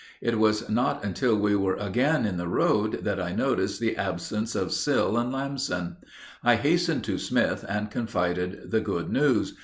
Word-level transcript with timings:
It 0.19 0.39
was 0.39 0.67
not 0.67 1.03
until 1.05 1.37
we 1.37 1.55
were 1.55 1.75
again 1.75 2.25
in 2.25 2.37
the 2.37 2.47
road 2.47 3.03
that 3.03 3.21
I 3.21 3.33
noticed 3.33 3.79
the 3.79 3.95
absence 3.97 4.55
of 4.55 4.71
Sill 4.71 5.15
and 5.15 5.31
Lamson. 5.31 5.97
I 6.43 6.55
hastened 6.55 7.03
to 7.03 7.19
Smith 7.19 7.63
and 7.69 7.91
confided 7.91 8.71
the 8.71 8.81
good 8.81 9.11
news. 9.11 9.53